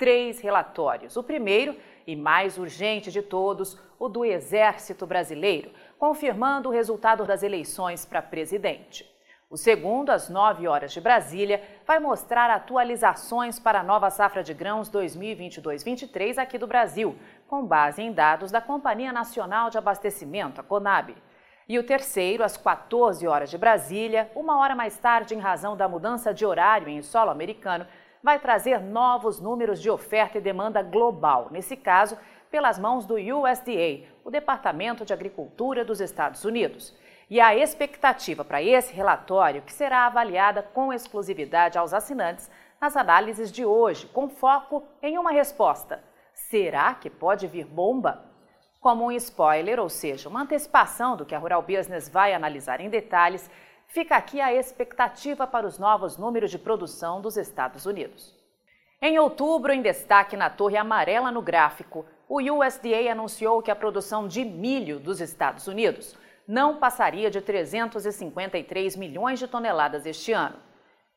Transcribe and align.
três 0.00 0.40
relatórios. 0.40 1.14
O 1.14 1.22
primeiro, 1.22 1.76
e 2.06 2.16
mais 2.16 2.56
urgente 2.56 3.12
de 3.12 3.20
todos, 3.20 3.78
o 3.98 4.08
do 4.08 4.24
Exército 4.24 5.06
Brasileiro, 5.06 5.70
confirmando 5.98 6.70
o 6.70 6.72
resultado 6.72 7.26
das 7.26 7.42
eleições 7.42 8.06
para 8.06 8.22
presidente. 8.22 9.06
O 9.50 9.58
segundo, 9.58 10.08
às 10.08 10.30
9 10.30 10.66
horas 10.66 10.90
de 10.90 11.02
Brasília, 11.02 11.62
vai 11.86 11.98
mostrar 11.98 12.48
atualizações 12.48 13.58
para 13.58 13.80
a 13.80 13.82
nova 13.82 14.08
safra 14.08 14.42
de 14.42 14.54
grãos 14.54 14.90
2022-23 14.90 16.38
aqui 16.38 16.56
do 16.56 16.66
Brasil, 16.66 17.14
com 17.46 17.66
base 17.66 18.00
em 18.00 18.10
dados 18.10 18.50
da 18.50 18.60
Companhia 18.62 19.12
Nacional 19.12 19.68
de 19.68 19.76
Abastecimento, 19.76 20.62
a 20.62 20.64
CONAB. 20.64 21.14
E 21.68 21.78
o 21.78 21.84
terceiro, 21.84 22.42
às 22.42 22.56
14 22.56 23.28
horas 23.28 23.50
de 23.50 23.58
Brasília, 23.58 24.30
uma 24.34 24.58
hora 24.58 24.74
mais 24.74 24.96
tarde, 24.96 25.34
em 25.34 25.38
razão 25.38 25.76
da 25.76 25.86
mudança 25.86 26.32
de 26.32 26.46
horário 26.46 26.88
em 26.88 27.02
solo 27.02 27.30
americano, 27.30 27.86
vai 28.22 28.38
trazer 28.38 28.80
novos 28.80 29.40
números 29.40 29.80
de 29.80 29.90
oferta 29.90 30.38
e 30.38 30.40
demanda 30.40 30.82
global, 30.82 31.48
nesse 31.50 31.76
caso, 31.76 32.18
pelas 32.50 32.78
mãos 32.78 33.06
do 33.06 33.14
USDA, 33.14 34.06
o 34.24 34.30
Departamento 34.30 35.04
de 35.04 35.12
Agricultura 35.12 35.84
dos 35.84 36.00
Estados 36.00 36.44
Unidos. 36.44 36.94
E 37.30 37.40
a 37.40 37.54
expectativa 37.54 38.44
para 38.44 38.60
esse 38.60 38.92
relatório, 38.92 39.62
que 39.62 39.72
será 39.72 40.06
avaliada 40.06 40.62
com 40.62 40.92
exclusividade 40.92 41.78
aos 41.78 41.94
assinantes 41.94 42.50
nas 42.80 42.96
análises 42.96 43.52
de 43.52 43.64
hoje, 43.64 44.06
com 44.06 44.28
foco 44.28 44.82
em 45.00 45.16
uma 45.16 45.30
resposta: 45.30 46.02
será 46.34 46.92
que 46.94 47.08
pode 47.08 47.46
vir 47.46 47.66
bomba? 47.66 48.24
Como 48.80 49.04
um 49.04 49.12
spoiler, 49.12 49.78
ou 49.78 49.88
seja, 49.88 50.28
uma 50.28 50.42
antecipação 50.42 51.14
do 51.14 51.24
que 51.24 51.34
a 51.34 51.38
Rural 51.38 51.62
Business 51.62 52.08
vai 52.08 52.32
analisar 52.32 52.80
em 52.80 52.88
detalhes, 52.88 53.48
fica 53.90 54.16
aqui 54.16 54.40
a 54.40 54.54
expectativa 54.54 55.46
para 55.46 55.66
os 55.66 55.78
novos 55.78 56.16
números 56.16 56.50
de 56.50 56.58
produção 56.58 57.20
dos 57.20 57.36
Estados 57.36 57.84
Unidos. 57.86 58.34
Em 59.02 59.18
outubro, 59.18 59.72
em 59.72 59.82
destaque 59.82 60.36
na 60.36 60.48
torre 60.48 60.76
amarela 60.76 61.32
no 61.32 61.42
gráfico, 61.42 62.06
o 62.28 62.40
USDA 62.40 63.10
anunciou 63.10 63.60
que 63.60 63.70
a 63.70 63.76
produção 63.76 64.28
de 64.28 64.44
milho 64.44 65.00
dos 65.00 65.20
Estados 65.20 65.66
Unidos 65.66 66.16
não 66.46 66.76
passaria 66.76 67.28
de 67.30 67.40
353 67.40 68.94
milhões 68.96 69.40
de 69.40 69.48
toneladas 69.48 70.06
este 70.06 70.32
ano. 70.32 70.56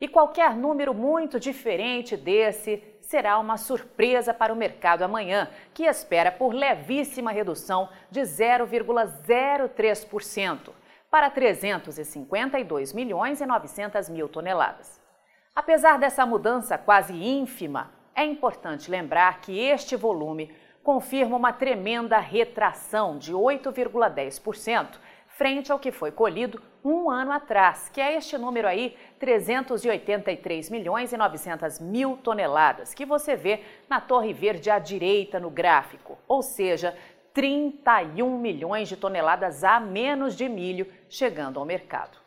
E 0.00 0.06
qualquer 0.06 0.54
número 0.54 0.92
muito 0.92 1.40
diferente 1.40 2.16
desse 2.16 2.82
será 3.00 3.38
uma 3.38 3.56
surpresa 3.56 4.34
para 4.34 4.52
o 4.52 4.56
mercado 4.56 5.02
amanhã, 5.02 5.48
que 5.72 5.84
espera 5.84 6.30
por 6.30 6.52
levíssima 6.52 7.32
redução 7.32 7.88
de 8.10 8.20
0,03% 8.20 10.77
para 11.10 11.30
352 11.30 12.92
milhões 12.92 13.40
e 13.40 13.46
900 13.46 14.08
mil 14.08 14.28
toneladas. 14.28 15.00
Apesar 15.54 15.98
dessa 15.98 16.24
mudança 16.24 16.76
quase 16.78 17.14
ínfima, 17.14 17.92
é 18.14 18.24
importante 18.24 18.90
lembrar 18.90 19.40
que 19.40 19.58
este 19.58 19.96
volume 19.96 20.54
confirma 20.82 21.36
uma 21.36 21.52
tremenda 21.52 22.18
retração 22.18 23.18
de 23.18 23.32
8,10% 23.32 24.98
frente 25.26 25.70
ao 25.70 25.78
que 25.78 25.92
foi 25.92 26.10
colhido 26.10 26.60
um 26.84 27.10
ano 27.10 27.30
atrás, 27.30 27.88
que 27.88 28.00
é 28.00 28.16
este 28.16 28.36
número 28.36 28.66
aí, 28.66 28.96
383 29.20 30.70
milhões 30.70 31.12
e 31.12 31.16
900 31.16 31.78
mil 31.78 32.16
toneladas, 32.16 32.92
que 32.94 33.04
você 33.04 33.36
vê 33.36 33.62
na 33.88 34.00
torre 34.00 34.32
verde 34.32 34.70
à 34.70 34.78
direita 34.78 35.38
no 35.38 35.50
gráfico, 35.50 36.18
ou 36.26 36.42
seja, 36.42 36.96
31 37.38 38.36
milhões 38.36 38.88
de 38.88 38.96
toneladas 38.96 39.62
a 39.62 39.78
menos 39.78 40.34
de 40.34 40.48
milho 40.48 40.92
chegando 41.08 41.60
ao 41.60 41.64
mercado. 41.64 42.18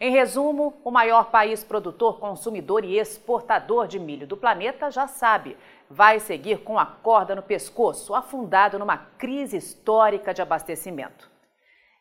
Em 0.00 0.10
resumo, 0.10 0.80
o 0.82 0.90
maior 0.90 1.26
país 1.26 1.62
produtor, 1.62 2.18
consumidor 2.18 2.82
e 2.82 2.98
exportador 2.98 3.86
de 3.86 3.98
milho 3.98 4.26
do 4.26 4.38
planeta 4.38 4.90
já 4.90 5.06
sabe, 5.06 5.54
vai 5.90 6.18
seguir 6.18 6.60
com 6.60 6.78
a 6.78 6.86
corda 6.86 7.34
no 7.34 7.42
pescoço, 7.42 8.14
afundado 8.14 8.78
numa 8.78 8.96
crise 8.96 9.58
histórica 9.58 10.32
de 10.32 10.40
abastecimento. 10.40 11.30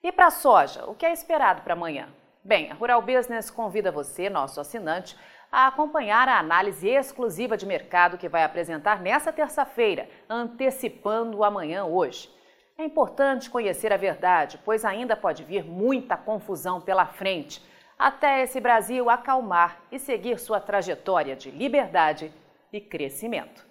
E 0.01 0.09
para 0.09 0.27
a 0.27 0.31
soja, 0.31 0.85
o 0.85 0.95
que 0.95 1.05
é 1.05 1.11
esperado 1.11 1.63
para 1.63 1.73
amanhã? 1.73 2.07
Bem, 2.45 2.71
a 2.71 2.75
Rural 2.75 3.01
Business 3.01 3.51
convida 3.51 3.91
você, 3.91 4.29
nosso 4.29 4.61
assinante, 4.61 5.17
a 5.51 5.67
acompanhar 5.67 6.29
a 6.29 6.39
análise 6.39 6.87
exclusiva 6.87 7.57
de 7.57 7.65
mercado 7.65 8.17
que 8.17 8.29
vai 8.29 8.45
apresentar 8.45 9.01
nesta 9.01 9.33
terça-feira, 9.33 10.09
antecipando 10.29 11.39
o 11.39 11.43
amanhã 11.43 11.83
hoje. 11.83 12.36
É 12.79 12.85
importante 12.85 13.49
conhecer 13.49 13.91
a 13.91 13.97
verdade, 13.97 14.59
pois 14.63 14.85
ainda 14.85 15.15
pode 15.15 15.43
vir 15.43 15.65
muita 15.65 16.15
confusão 16.15 16.79
pela 16.79 17.07
frente, 17.07 17.59
até 17.97 18.43
esse 18.43 18.61
Brasil 18.61 19.09
acalmar 19.09 19.79
e 19.91 19.97
seguir 19.97 20.37
sua 20.37 20.59
trajetória 20.59 21.35
de 21.35 21.49
liberdade 21.49 22.31
e 22.71 22.79
crescimento. 22.79 23.65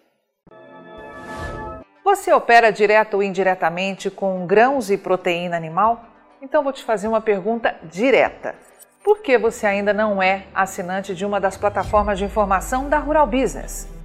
Você 2.02 2.32
opera 2.32 2.72
direto 2.72 3.14
ou 3.14 3.22
indiretamente 3.22 4.10
com 4.10 4.44
grãos 4.44 4.90
e 4.90 4.98
proteína 4.98 5.56
animal? 5.56 6.04
Então 6.42 6.64
vou 6.64 6.72
te 6.72 6.82
fazer 6.82 7.06
uma 7.06 7.20
pergunta 7.20 7.76
direta. 7.84 8.56
Por 9.04 9.20
que 9.20 9.38
você 9.38 9.68
ainda 9.68 9.92
não 9.92 10.20
é 10.20 10.46
assinante 10.52 11.14
de 11.14 11.24
uma 11.24 11.38
das 11.38 11.56
plataformas 11.56 12.18
de 12.18 12.24
informação 12.24 12.88
da 12.88 12.98
Rural 12.98 13.28
Business? 13.28 13.95